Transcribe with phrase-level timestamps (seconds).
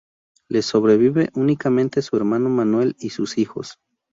[0.49, 3.77] Le sobrevive únicamente su hermano Manuel y sus hijos.